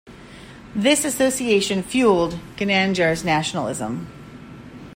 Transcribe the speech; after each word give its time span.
This 0.75 1.05
association 1.05 1.83
fueled 1.83 2.39
Ginandjar's 2.55 3.23
nationalism. 3.23 4.07